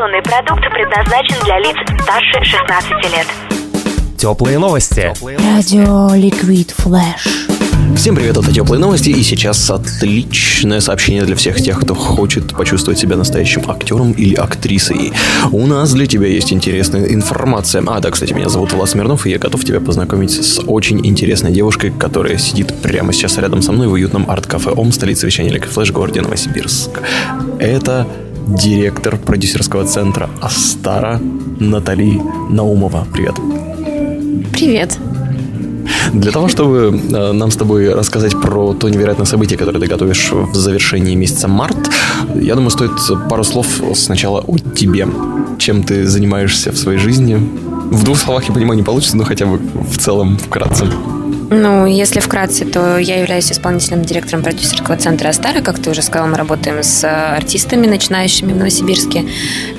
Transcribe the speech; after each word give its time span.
Информационный 0.00 0.22
продукт 0.22 0.62
предназначен 0.72 1.44
для 1.44 1.58
лиц 1.58 1.76
старше 2.02 2.42
16 2.42 2.90
лет. 3.12 3.26
Теплые 4.16 4.58
новости. 4.58 5.12
Радио 5.20 6.14
Liquid 6.14 6.70
Flash. 6.70 7.48
Всем 7.96 8.16
привет, 8.16 8.38
это 8.38 8.50
Теплые 8.50 8.80
Новости, 8.80 9.10
и 9.10 9.22
сейчас 9.22 9.68
отличное 9.68 10.80
сообщение 10.80 11.24
для 11.24 11.36
всех 11.36 11.60
тех, 11.60 11.78
кто 11.80 11.94
хочет 11.94 12.56
почувствовать 12.56 12.98
себя 12.98 13.16
настоящим 13.16 13.68
актером 13.68 14.12
или 14.12 14.34
актрисой. 14.36 15.12
У 15.52 15.66
нас 15.66 15.92
для 15.92 16.06
тебя 16.06 16.28
есть 16.28 16.50
интересная 16.50 17.12
информация. 17.12 17.82
А, 17.86 18.00
да, 18.00 18.10
кстати, 18.10 18.32
меня 18.32 18.48
зовут 18.48 18.72
Влад 18.72 18.88
Смирнов, 18.88 19.26
и 19.26 19.30
я 19.30 19.38
готов 19.38 19.66
тебя 19.66 19.80
познакомить 19.80 20.30
с 20.30 20.62
очень 20.66 21.06
интересной 21.06 21.52
девушкой, 21.52 21.90
которая 21.90 22.38
сидит 22.38 22.74
прямо 22.80 23.12
сейчас 23.12 23.36
рядом 23.36 23.60
со 23.60 23.72
мной 23.72 23.88
в 23.88 23.92
уютном 23.92 24.30
арт-кафе 24.30 24.70
ОМ, 24.70 24.92
столице 24.92 25.26
вещания 25.26 25.50
Liquid 25.50 25.68
Flash, 25.68 25.92
городе 25.92 26.22
Новосибирск. 26.22 27.02
Это 27.58 28.06
директор 28.50 29.16
продюсерского 29.16 29.84
центра 29.84 30.28
Астара 30.40 31.20
Натали 31.60 32.20
Наумова. 32.50 33.06
Привет. 33.12 33.34
Привет. 34.52 34.98
Для 36.12 36.32
того, 36.32 36.48
чтобы 36.48 37.00
э, 37.12 37.32
нам 37.32 37.50
с 37.50 37.56
тобой 37.56 37.92
рассказать 37.94 38.32
про 38.40 38.74
то 38.74 38.88
невероятное 38.88 39.26
событие, 39.26 39.58
которое 39.58 39.78
ты 39.78 39.86
готовишь 39.86 40.30
в 40.32 40.54
завершении 40.54 41.14
месяца 41.14 41.48
март, 41.48 41.90
я 42.34 42.54
думаю, 42.54 42.70
стоит 42.70 42.92
пару 43.28 43.44
слов 43.44 43.66
сначала 43.94 44.40
о 44.40 44.58
тебе. 44.58 45.06
Чем 45.58 45.82
ты 45.82 46.06
занимаешься 46.06 46.72
в 46.72 46.76
своей 46.76 46.98
жизни? 46.98 47.36
В 47.90 48.04
двух 48.04 48.18
словах, 48.18 48.44
я 48.48 48.54
понимаю, 48.54 48.76
не 48.76 48.84
получится, 48.84 49.16
но 49.16 49.24
хотя 49.24 49.46
бы 49.46 49.58
в 49.58 49.98
целом 49.98 50.38
вкратце. 50.38 50.86
Ну, 51.52 51.84
если 51.84 52.20
вкратце, 52.20 52.64
то 52.64 52.96
я 52.96 53.18
являюсь 53.18 53.50
исполнительным 53.50 54.04
директором 54.04 54.44
продюсерского 54.44 54.96
центра 54.96 55.30
«Астара». 55.30 55.60
Как 55.62 55.80
ты 55.80 55.90
уже 55.90 56.00
сказал, 56.00 56.28
мы 56.28 56.36
работаем 56.36 56.80
с 56.80 57.04
артистами, 57.04 57.88
начинающими 57.88 58.52
в 58.52 58.56
Новосибирске. 58.56 59.24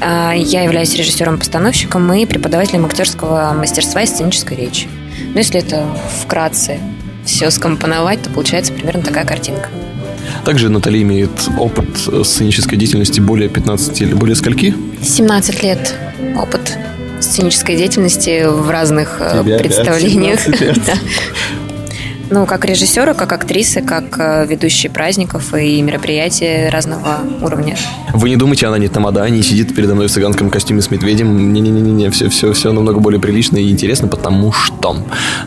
А, 0.02 0.34
Я 0.34 0.64
являюсь 0.64 0.94
режиссером-постановщиком 0.96 2.12
и 2.14 2.26
преподавателем 2.26 2.86
актерского 2.86 3.54
мастерства 3.58 4.02
и 4.02 4.06
сценической 4.06 4.58
речи. 4.58 4.90
Ну, 5.34 5.38
если 5.38 5.62
это 5.62 5.86
вкратце 6.22 6.78
все 7.26 7.50
скомпоновать, 7.50 8.22
то 8.22 8.30
получается 8.30 8.74
примерно 8.74 9.02
такая 9.02 9.26
картинка. 9.26 9.70
Также 10.44 10.68
Натали 10.68 11.02
имеет 11.04 11.32
опыт 11.58 11.88
сценической 12.26 12.78
деятельности 12.78 13.22
более 13.22 13.48
15 13.48 14.02
или 14.02 14.14
более 14.14 14.36
скольки? 14.36 14.76
17 15.02 15.64
лет 15.64 15.96
опыт 16.36 16.78
сценической 17.22 17.76
деятельности 17.76 18.46
в 18.46 18.70
разных 18.70 19.18
э, 19.20 19.40
опять 19.40 19.60
представлениях. 19.60 20.40
17 22.32 22.36
лет. 22.36 22.36
Да. 22.36 22.40
Ну, 22.40 22.46
как 22.46 22.66
режиссера, 22.66 23.14
как 23.14 23.34
актрисы, 23.34 23.82
как 23.82 24.18
э, 24.18 24.46
ведущие 24.48 24.92
праздников 24.92 25.54
и 25.54 25.82
мероприятий 25.82 26.70
разного 26.70 27.20
уровня. 27.42 27.78
Вы 28.14 28.30
не 28.30 28.36
думайте, 28.36 28.68
она 28.68 28.78
не 28.78 28.88
тамада, 28.88 29.30
не 29.30 29.44
сидит 29.44 29.76
передо 29.76 29.96
мной 29.96 30.08
в 30.08 30.12
цыганском 30.12 30.50
костюме 30.50 30.82
с 30.82 30.92
медведем. 30.92 31.54
Не-не-не, 31.54 32.10
все, 32.10 32.30
все, 32.30 32.52
все 32.54 32.72
намного 32.72 33.00
более 33.00 33.20
прилично 33.20 33.58
и 33.58 33.70
интересно, 33.70 34.08
потому 34.08 34.52
что 34.52 34.98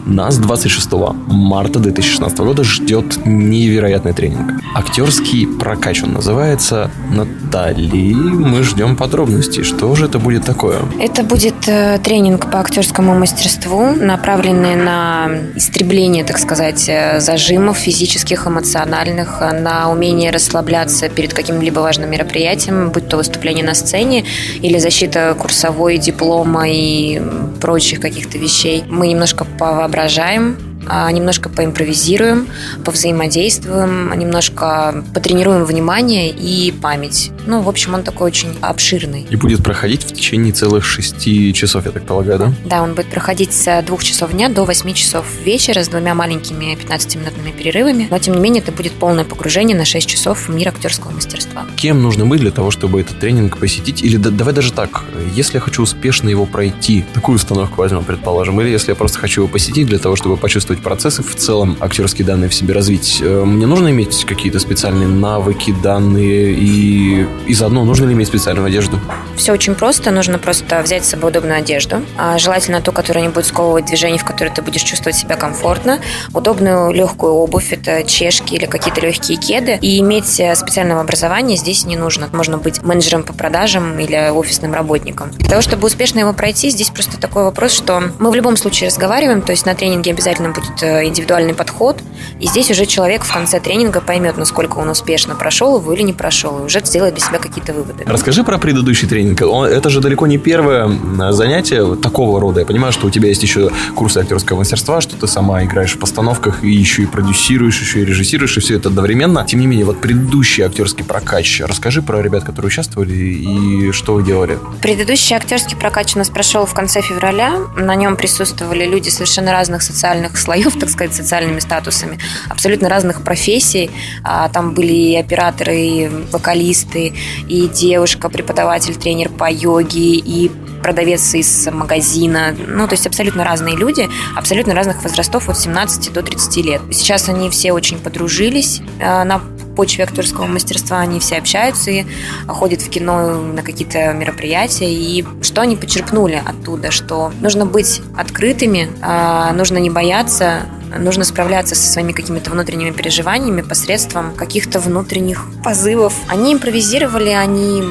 нас 0.06 0.38
26 0.38 0.92
марта 1.26 1.78
2016 1.78 2.38
года 2.38 2.64
ждет 2.64 3.26
невероятный 3.26 4.12
тренинг. 4.12 4.60
Актерский 4.74 5.46
прокач 5.46 6.02
он 6.02 6.12
называется. 6.12 6.90
Натали, 7.10 8.14
мы 8.14 8.62
ждем 8.62 8.96
подробностей. 8.96 9.62
Что 9.62 9.94
же 9.94 10.06
это 10.06 10.18
будет 10.18 10.44
такое? 10.44 10.80
Это 11.00 11.22
будет 11.22 11.68
э, 11.68 11.98
тренинг 12.02 12.50
по 12.50 12.60
актерскому 12.60 13.18
мастерству, 13.18 13.94
направленный 13.94 14.76
на 14.76 15.30
истребление, 15.54 16.24
так 16.24 16.38
сказать, 16.38 16.73
э, 16.88 17.20
зажимов 17.20 17.78
физических, 17.78 18.46
эмоциональных, 18.46 19.38
э, 19.40 19.52
на 19.52 19.90
умение 19.90 20.30
расслабляться 20.30 21.08
перед 21.08 21.34
каким-либо 21.34 21.80
важным 21.80 22.10
мероприятием, 22.10 22.90
будь 22.90 23.08
то 23.08 23.16
выступление 23.16 23.64
на 23.64 23.74
сцене 23.74 24.24
или 24.62 24.78
защита 24.78 25.34
курсовой, 25.38 25.98
диплома 25.98 26.68
и 26.68 27.20
прочих 27.60 28.00
каких-то 28.00 28.38
вещей. 28.38 28.84
Мы 28.88 29.08
немножко 29.08 29.44
повоображаем, 29.44 30.73
немножко 31.12 31.48
поимпровизируем, 31.48 32.48
повзаимодействуем, 32.84 34.12
немножко 34.18 35.04
потренируем 35.14 35.64
внимание 35.64 36.30
и 36.30 36.72
память. 36.72 37.30
Ну, 37.46 37.60
в 37.60 37.68
общем, 37.68 37.94
он 37.94 38.02
такой 38.02 38.26
очень 38.28 38.56
обширный. 38.60 39.26
И 39.28 39.36
будет 39.36 39.62
проходить 39.62 40.02
в 40.04 40.12
течение 40.12 40.52
целых 40.52 40.84
шести 40.84 41.52
часов, 41.52 41.84
я 41.86 41.92
так 41.92 42.04
полагаю, 42.06 42.38
да? 42.38 42.52
Да, 42.64 42.82
он 42.82 42.94
будет 42.94 43.06
проходить 43.06 43.52
с 43.52 43.82
двух 43.82 44.02
часов 44.04 44.32
дня 44.32 44.48
до 44.48 44.64
8 44.64 44.92
часов 44.94 45.26
вечера 45.44 45.82
с 45.82 45.88
двумя 45.88 46.14
маленькими 46.14 46.74
15-минутными 46.74 47.50
перерывами. 47.52 48.08
Но, 48.10 48.18
тем 48.18 48.34
не 48.34 48.40
менее, 48.40 48.62
это 48.62 48.72
будет 48.72 48.92
полное 48.92 49.24
погружение 49.24 49.76
на 49.76 49.84
6 49.84 50.06
часов 50.08 50.48
в 50.48 50.54
мир 50.54 50.68
актерского 50.68 51.10
мастерства. 51.10 51.66
Кем 51.76 52.02
нужно 52.02 52.26
быть 52.26 52.40
для 52.40 52.50
того, 52.50 52.70
чтобы 52.70 53.00
этот 53.00 53.18
тренинг 53.18 53.58
посетить? 53.58 54.02
Или 54.02 54.16
да- 54.16 54.30
давай 54.30 54.54
даже 54.54 54.72
так, 54.72 55.04
если 55.34 55.56
я 55.56 55.60
хочу 55.60 55.82
успешно 55.82 56.28
его 56.28 56.46
пройти, 56.46 57.04
такую 57.14 57.36
установку 57.36 57.76
возьмем, 57.76 58.04
предположим, 58.04 58.60
или 58.60 58.68
если 58.68 58.90
я 58.90 58.94
просто 58.94 59.18
хочу 59.18 59.42
его 59.42 59.48
посетить 59.48 59.86
для 59.86 59.98
того, 59.98 60.16
чтобы 60.16 60.36
почувствовать 60.36 60.73
процессы 60.80 61.22
в 61.22 61.34
целом, 61.34 61.76
актерские 61.80 62.26
данные 62.26 62.48
в 62.48 62.54
себе 62.54 62.74
развить, 62.74 63.20
э, 63.22 63.44
мне 63.44 63.66
нужно 63.66 63.90
иметь 63.90 64.24
какие-то 64.24 64.58
специальные 64.58 65.08
навыки, 65.08 65.74
данные 65.82 66.52
и, 66.52 67.26
и 67.46 67.54
заодно 67.54 67.84
нужно 67.84 68.06
ли 68.06 68.14
иметь 68.14 68.28
специальную 68.28 68.66
одежду? 68.66 68.98
Все 69.36 69.52
очень 69.52 69.74
просто. 69.74 70.10
Нужно 70.10 70.38
просто 70.38 70.80
взять 70.82 71.04
с 71.04 71.08
собой 71.08 71.30
удобную 71.30 71.58
одежду. 71.58 72.02
А, 72.16 72.38
Желательно 72.38 72.80
ту, 72.80 72.92
которая 72.92 73.24
не 73.24 73.30
будет 73.30 73.46
сковывать 73.46 73.86
движений, 73.86 74.18
в 74.18 74.24
которой 74.24 74.50
ты 74.50 74.62
будешь 74.62 74.82
чувствовать 74.82 75.16
себя 75.16 75.36
комфортно. 75.36 76.00
Удобную 76.32 76.92
легкую 76.92 77.32
обувь, 77.32 77.72
это 77.72 78.04
чешки 78.04 78.54
или 78.54 78.66
какие-то 78.66 79.00
легкие 79.00 79.38
кеды. 79.38 79.78
И 79.80 80.00
иметь 80.00 80.38
э, 80.40 80.54
специального 80.54 81.00
образования 81.00 81.56
здесь 81.56 81.84
не 81.84 81.96
нужно. 81.96 82.28
Можно 82.32 82.58
быть 82.58 82.82
менеджером 82.82 83.22
по 83.22 83.32
продажам 83.32 83.98
или 83.98 84.30
офисным 84.30 84.74
работником. 84.74 85.30
Для 85.30 85.48
того, 85.48 85.62
чтобы 85.62 85.86
успешно 85.86 86.20
его 86.20 86.32
пройти, 86.32 86.70
здесь 86.70 86.90
просто 86.90 87.18
такой 87.18 87.44
вопрос, 87.44 87.72
что 87.72 88.02
мы 88.18 88.30
в 88.30 88.34
любом 88.34 88.56
случае 88.56 88.88
разговариваем, 88.88 89.42
то 89.42 89.52
есть 89.52 89.66
на 89.66 89.74
тренинге 89.74 90.12
обязательно 90.12 90.50
будет 90.50 90.82
э, 90.82 91.06
индивидуальный 91.06 91.54
подход, 91.54 91.98
и 92.40 92.46
здесь 92.46 92.70
уже 92.70 92.86
человек 92.86 93.24
в 93.24 93.32
конце 93.32 93.60
тренинга 93.60 94.00
поймет, 94.00 94.36
насколько 94.36 94.78
он 94.78 94.88
успешно 94.88 95.34
прошел 95.34 95.78
его 95.78 95.92
или 95.92 96.02
не 96.02 96.12
прошел, 96.12 96.58
и 96.60 96.62
уже 96.62 96.80
сделает 96.84 97.14
для 97.14 97.24
себя 97.24 97.38
какие-то 97.38 97.72
выводы. 97.72 98.04
Расскажи 98.06 98.44
про 98.44 98.58
предыдущий 98.58 99.08
тренинг. 99.08 99.23
Он- 99.42 99.66
это 99.68 99.90
же 99.90 100.00
далеко 100.00 100.26
не 100.26 100.38
первое 100.38 100.90
занятие 101.32 101.96
такого 101.96 102.40
рода. 102.40 102.60
Я 102.60 102.66
понимаю, 102.66 102.92
что 102.92 103.06
у 103.06 103.10
тебя 103.10 103.28
есть 103.28 103.42
еще 103.42 103.70
курсы 103.94 104.18
актерского 104.18 104.58
мастерства, 104.58 105.00
что 105.00 105.16
ты 105.16 105.26
сама 105.26 105.64
играешь 105.64 105.92
в 105.94 105.98
постановках 105.98 106.62
и 106.64 106.70
еще 106.70 107.02
и 107.02 107.06
продюсируешь, 107.06 107.80
еще 107.80 108.00
и 108.00 108.04
режиссируешь, 108.04 108.56
и 108.56 108.60
все 108.60 108.76
это 108.76 108.88
одновременно. 108.88 109.44
Тем 109.46 109.60
не 109.60 109.66
менее, 109.66 109.86
вот 109.86 110.00
предыдущий 110.00 110.64
актерский 110.64 111.04
прокач. 111.04 111.60
Расскажи 111.64 112.02
про 112.02 112.20
ребят, 112.22 112.44
которые 112.44 112.68
участвовали 112.68 113.12
и 113.14 113.92
что 113.92 114.14
вы 114.14 114.22
делали. 114.22 114.58
Предыдущий 114.82 115.36
актерский 115.36 115.76
прокач 115.76 116.14
у 116.14 116.18
нас 116.18 116.28
прошел 116.30 116.66
в 116.66 116.74
конце 116.74 117.00
февраля. 117.00 117.54
На 117.76 117.94
нем 117.94 118.16
присутствовали 118.16 118.84
люди 118.86 119.08
совершенно 119.08 119.52
разных 119.52 119.82
социальных 119.82 120.36
слоев, 120.36 120.74
так 120.80 120.90
сказать, 120.90 121.14
социальными 121.14 121.60
статусами, 121.60 122.18
абсолютно 122.48 122.88
разных 122.88 123.22
профессий. 123.22 123.90
А, 124.22 124.48
Там 124.48 124.74
были 124.74 124.92
и 124.92 125.16
операторы, 125.16 125.76
и 125.76 126.08
вокалисты, 126.32 127.14
и 127.48 127.68
девушка, 127.68 128.28
преподаватель, 128.28 128.94
тренер 128.96 129.13
по 129.28 129.50
йоге, 129.50 130.16
и 130.16 130.50
продавец 130.84 131.34
из 131.34 131.66
магазина. 131.72 132.54
Ну, 132.66 132.86
то 132.86 132.92
есть 132.92 133.06
абсолютно 133.06 133.42
разные 133.42 133.74
люди, 133.74 134.06
абсолютно 134.36 134.74
разных 134.74 135.02
возрастов, 135.02 135.48
от 135.48 135.58
17 135.58 136.12
до 136.12 136.22
30 136.22 136.56
лет. 136.58 136.82
Сейчас 136.92 137.30
они 137.30 137.48
все 137.48 137.72
очень 137.72 137.98
подружились 137.98 138.82
а, 139.00 139.24
на 139.24 139.40
почве 139.74 140.04
актерского 140.04 140.44
мастерства, 140.44 141.00
они 141.00 141.20
все 141.20 141.36
общаются 141.36 141.90
и 141.90 142.04
ходят 142.46 142.82
в 142.82 142.90
кино 142.90 143.34
на 143.40 143.62
какие-то 143.62 144.12
мероприятия. 144.12 144.92
И 144.92 145.24
что 145.40 145.62
они 145.62 145.76
почерпнули 145.76 146.42
оттуда? 146.44 146.90
Что 146.90 147.32
нужно 147.40 147.64
быть 147.64 148.02
открытыми, 148.14 148.90
а, 149.00 149.54
нужно 149.54 149.78
не 149.78 149.88
бояться, 149.88 150.66
нужно 150.98 151.24
справляться 151.24 151.74
со 151.74 151.90
своими 151.90 152.12
какими-то 152.12 152.50
внутренними 152.50 152.90
переживаниями 152.90 153.62
посредством 153.62 154.34
каких-то 154.34 154.80
внутренних 154.80 155.46
позывов. 155.62 156.12
Они 156.28 156.52
импровизировали, 156.52 157.30
они 157.30 157.82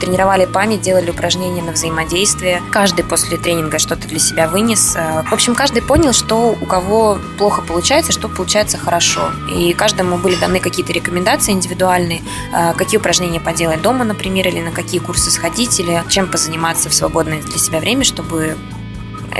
тренировали 0.00 0.46
память, 0.46 0.80
делали 0.80 1.10
упражнения 1.10 1.62
на 1.62 1.72
взаимодействие. 1.72 2.62
Каждый 2.72 3.04
после 3.04 3.36
тренинга 3.36 3.78
что-то 3.78 4.08
для 4.08 4.18
себя 4.18 4.48
вынес. 4.48 4.96
Э, 4.96 5.22
В 5.28 5.32
общем, 5.32 5.54
каждый 5.54 5.82
понял, 5.82 6.12
что 6.12 6.56
у 6.60 6.66
кого 6.66 7.18
плохо 7.38 7.62
получается, 7.62 8.12
что 8.12 8.28
получается 8.28 8.78
хорошо. 8.78 9.30
И 9.54 9.72
каждому 9.72 10.18
были 10.18 10.36
даны 10.36 10.60
какие-то 10.60 10.92
рекомендации 10.92 11.52
индивидуальные, 11.52 12.22
э, 12.52 12.72
какие 12.74 12.98
упражнения 12.98 13.40
поделать 13.40 13.82
дома, 13.82 14.04
например, 14.04 14.48
или 14.48 14.60
на 14.60 14.72
какие 14.72 15.00
курсы 15.00 15.30
сходить, 15.30 15.78
или 15.78 16.02
чем 16.08 16.28
позаниматься 16.28 16.88
в 16.88 16.94
свободное 16.94 17.42
для 17.42 17.58
себя 17.58 17.78
время, 17.80 18.04
чтобы 18.04 18.56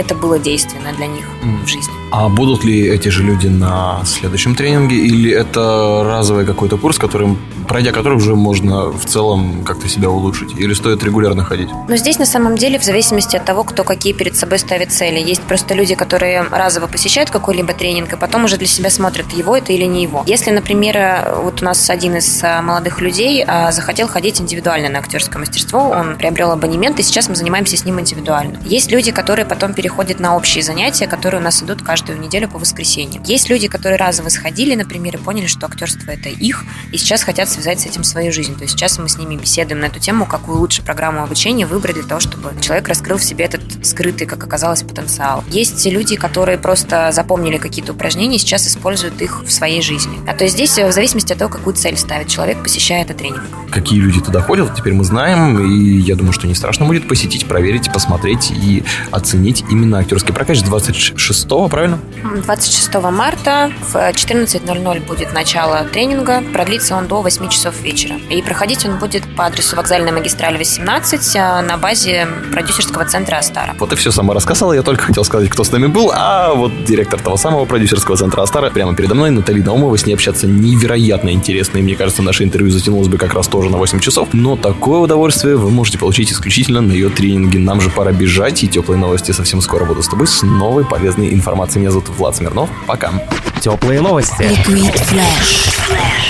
это 0.01 0.15
было 0.15 0.39
действенно 0.39 0.93
для 0.97 1.07
них 1.07 1.27
в 1.65 1.67
жизни. 1.69 1.93
А 2.11 2.29
будут 2.29 2.65
ли 2.65 2.89
эти 2.89 3.09
же 3.09 3.23
люди 3.23 3.47
на 3.47 4.03
следующем 4.05 4.55
тренинге, 4.57 4.97
или 4.97 5.31
это 5.31 6.03
разовый 6.05 6.45
какой-то 6.45 6.77
курс, 6.77 6.99
которым, 6.99 7.39
пройдя 7.69 7.93
который 7.93 8.17
уже 8.17 8.35
можно 8.35 8.91
в 8.91 9.05
целом 9.05 9.63
как-то 9.65 9.89
себя 9.89 10.09
улучшить? 10.09 10.59
Или 10.59 10.75
стоит 10.75 11.05
регулярно 11.05 11.45
ходить? 11.45 11.69
Но 11.89 11.97
здесь 11.97 12.19
на 12.19 12.27
самом 12.27 12.57
деле 12.57 12.79
в 12.79 12.85
зависимости 12.85 13.37
от 13.37 13.45
того, 13.45 13.63
кто 13.63 13.85
какие 13.85 14.13
перед 14.13 14.37
собой 14.37 14.59
ставит 14.59 14.91
цели. 14.91 15.21
Есть 15.21 15.43
просто 15.43 15.75
люди, 15.75 15.95
которые 15.95 16.43
разово 16.51 16.87
посещают 16.89 17.31
какой-либо 17.31 17.75
тренинг, 17.75 18.13
и 18.13 18.17
потом 18.17 18.45
уже 18.45 18.57
для 18.57 18.67
себя 18.67 18.91
смотрят, 18.91 19.31
его 19.33 19.57
это 19.57 19.73
или 19.73 19.85
не 19.85 20.03
его. 20.03 20.25
Если, 20.27 20.51
например, 20.51 20.97
вот 21.45 21.63
у 21.63 21.65
нас 21.65 21.91
один 21.91 22.17
из 22.17 22.43
а, 22.43 22.63
молодых 22.63 23.01
людей 23.01 23.45
а, 23.47 23.71
захотел 23.71 24.09
ходить 24.09 24.41
индивидуально 24.41 24.89
на 24.89 24.99
актерское 24.99 25.39
мастерство, 25.39 25.91
он 25.91 26.17
приобрел 26.17 26.51
абонемент, 26.51 26.99
и 26.99 27.03
сейчас 27.03 27.29
мы 27.29 27.37
занимаемся 27.37 27.77
с 27.77 27.85
ним 27.85 28.01
индивидуально. 28.01 28.59
Есть 28.65 28.91
люди, 28.91 29.13
которые 29.13 29.47
потом 29.47 29.75
переходят 29.75 29.90
на 30.19 30.37
общие 30.37 30.63
занятия, 30.63 31.07
которые 31.07 31.41
у 31.41 31.45
нас 31.45 31.63
идут 31.63 31.83
каждую 31.83 32.19
неделю 32.21 32.49
по 32.49 32.59
воскресеньям. 32.59 33.23
Есть 33.25 33.49
люди, 33.49 33.69
которые 33.69 33.99
разово 33.99 34.29
сходили, 34.29 34.75
например, 34.75 35.17
и 35.17 35.19
поняли, 35.19 35.47
что 35.47 35.67
актерство 35.67 36.11
это 36.11 36.29
их, 36.29 36.65
и 36.93 36.99
сейчас 36.99 37.23
хотят 37.23 37.49
связать 37.49 37.81
с 37.81 37.87
этим 37.87 38.05
свою 38.05 38.33
жизнь. 38.33 38.55
То 38.55 38.63
есть 38.63 38.75
сейчас 38.75 38.99
мы 38.99 39.09
с 39.09 39.19
ними 39.19 39.37
беседуем 39.37 39.81
на 39.81 39.87
эту 39.87 40.01
тему, 40.01 40.27
какую 40.27 40.59
лучше 40.59 40.83
программу 40.83 41.23
обучения 41.23 41.67
выбрать 41.67 41.97
для 41.97 42.05
того, 42.05 42.21
чтобы 42.21 42.53
человек 42.61 42.89
раскрыл 42.89 43.19
в 43.19 43.25
себе 43.25 43.45
этот 43.45 43.63
скрытый, 43.87 44.27
как 44.27 44.43
оказалось, 44.43 44.83
потенциал. 44.83 45.45
Есть 45.49 45.85
люди, 45.87 46.17
которые 46.17 46.59
просто 46.59 47.11
запомнили 47.13 47.59
какие-то 47.59 47.93
упражнения 47.93 48.37
и 48.37 48.39
сейчас 48.39 48.67
используют 48.67 49.21
их 49.23 49.43
в 49.43 49.51
своей 49.51 49.83
жизни. 49.83 50.19
А 50.27 50.35
то 50.35 50.45
есть 50.45 50.55
здесь 50.55 50.79
в 50.79 50.93
зависимости 50.93 51.33
от 51.33 51.39
того, 51.39 51.51
какую 51.51 51.75
цель 51.77 51.97
ставит 51.97 52.29
человек, 52.29 52.63
посещая 52.63 53.03
этот 53.03 53.19
тренинг. 53.19 53.43
Какие 53.71 54.01
люди 54.01 54.21
туда 54.21 54.41
ходят, 54.41 54.75
теперь 54.75 54.95
мы 54.95 55.05
знаем, 55.05 55.59
и 55.59 55.99
я 56.01 56.17
думаю, 56.17 56.33
что 56.33 56.47
не 56.47 56.55
страшно 56.55 56.87
будет 56.87 57.07
посетить, 57.07 57.47
проверить, 57.47 57.93
посмотреть 57.93 58.51
и 58.51 58.83
оценить 59.11 59.65
именно 59.71 59.99
актерский 59.99 60.35
прокач 60.35 60.63
26 60.63 61.49
правильно? 61.71 61.81
правильно? 61.81 62.43
26 62.43 62.95
марта 63.11 63.71
в 63.93 63.97
14.00 63.97 65.07
будет 65.07 65.33
начало 65.33 65.85
тренинга. 65.85 66.43
Продлится 66.53 66.95
он 66.95 67.07
до 67.07 67.23
8 67.23 67.49
часов 67.49 67.81
вечера. 67.83 68.17
И 68.29 68.43
проходить 68.43 68.85
он 68.85 68.99
будет 68.99 69.23
по 69.37 69.47
адресу 69.47 69.77
вокзальная 69.77 70.13
магистраль 70.13 70.57
18 70.57 71.37
а, 71.37 71.63
на 71.63 71.77
базе 71.77 72.29
продюсерского 72.53 73.05
центра 73.05 73.37
Астара. 73.37 73.75
Вот 73.79 73.93
и 73.93 73.97
все 73.97 74.11
сама 74.11 74.35
рассказала. 74.35 74.73
Я 74.73 74.83
только 74.83 75.05
хотел 75.05 75.25
сказать, 75.25 75.49
кто 75.49 75.65
с 75.65 75.73
нами 75.73 75.87
был. 75.87 76.11
А 76.15 76.55
вот 76.55 76.85
директор 76.85 77.21
того 77.21 77.37
самого 77.37 77.65
продюсерского 77.65 78.17
центра 78.17 78.43
Астара 78.43 78.71
прямо 78.71 78.95
передо 78.95 79.15
мной, 79.15 79.31
Наталья 79.31 79.65
Наумова. 79.65 79.97
С 79.97 80.07
ней 80.07 80.15
общаться 80.15 80.47
невероятно 80.47 81.31
интересно. 81.31 81.79
И 81.79 81.83
мне 81.83 81.97
кажется, 81.97 82.23
наше 82.23 82.45
интервью 82.45 82.71
затянулось 82.71 83.09
бы 83.09 83.17
как 83.19 83.35
раз 83.35 83.49
тоже 83.49 83.71
на 83.71 83.79
8 83.79 84.01
часов. 84.01 84.29
Но 84.33 84.57
такое 84.57 85.01
удовольствие 85.01 85.57
вы 85.57 85.71
можете 85.71 85.99
получить 85.99 86.33
исключительно 86.33 86.81
на 86.81 86.93
ее 86.93 87.09
тренинге. 87.09 87.59
Нам 87.59 87.81
же 87.81 87.91
пора 87.91 88.13
бежать. 88.13 88.63
И 88.63 88.69
теплые 88.69 88.99
новости 88.99 89.33
совсем 89.61 89.71
скоро 89.71 89.85
буду 89.85 90.03
с 90.03 90.09
тобой 90.09 90.27
с 90.27 90.43
новой 90.43 90.85
полезной 90.85 91.33
информацией. 91.33 91.81
Меня 91.83 91.91
зовут 91.91 92.09
Влад 92.11 92.37
Смирнов. 92.37 92.71
Пока. 92.87 93.13
Теплые 93.61 94.01
новости. 94.01 94.43
Liquid 94.43 94.95
Flash. 94.95 96.30